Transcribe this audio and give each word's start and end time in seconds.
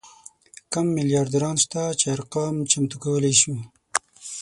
کم 0.73 0.85
میلیاردران 0.97 1.55
شته 1.63 1.81
چې 1.99 2.05
ارقام 2.15 2.55
چمتو 2.71 2.95
کولی 3.03 3.33
شو. 3.41 3.55